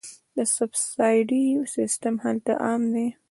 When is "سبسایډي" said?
0.55-1.43